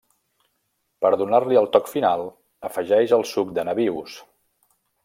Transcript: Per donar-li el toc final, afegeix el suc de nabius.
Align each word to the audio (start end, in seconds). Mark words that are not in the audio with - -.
Per 1.05 1.11
donar-li 1.23 1.59
el 1.63 1.69
toc 1.77 1.91
final, 1.91 2.27
afegeix 2.71 3.17
el 3.21 3.29
suc 3.35 3.57
de 3.61 3.71
nabius. 3.71 4.19